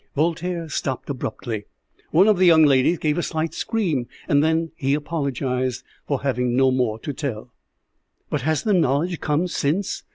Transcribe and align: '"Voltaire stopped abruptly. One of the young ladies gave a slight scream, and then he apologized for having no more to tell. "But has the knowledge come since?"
'"Voltaire 0.15 0.67
stopped 0.67 1.11
abruptly. 1.11 1.65
One 2.09 2.27
of 2.27 2.39
the 2.39 2.47
young 2.47 2.65
ladies 2.65 2.97
gave 2.97 3.19
a 3.19 3.21
slight 3.21 3.53
scream, 3.53 4.07
and 4.27 4.43
then 4.43 4.71
he 4.75 4.95
apologized 4.95 5.83
for 6.07 6.23
having 6.23 6.55
no 6.55 6.71
more 6.71 6.97
to 6.97 7.13
tell. 7.13 7.53
"But 8.27 8.41
has 8.41 8.63
the 8.63 8.73
knowledge 8.73 9.19
come 9.19 9.47
since?" 9.47 10.01